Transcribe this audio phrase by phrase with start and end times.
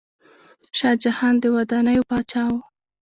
[0.77, 2.55] شاه جهان د ودانیو پاچا و.